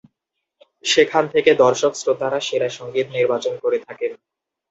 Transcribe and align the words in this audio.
সেখান 0.83 1.23
থেকে 1.27 1.51
দর্শক-শ্রোতারা 1.63 2.39
সেরা 2.39 2.69
সঙ্গীত 2.69 3.07
নির্বাচন 3.09 3.53
করে 3.63 3.77
থাকেন। 3.87 4.11